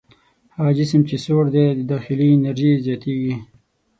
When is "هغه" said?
0.55-0.71